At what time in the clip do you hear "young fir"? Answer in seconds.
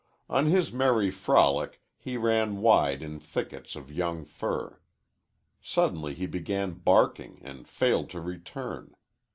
3.91-4.81